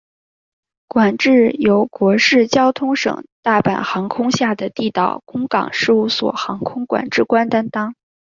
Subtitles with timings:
[0.87, 7.93] 管制由国土交通省大阪航空局下地岛空港事务所航空管制官担当。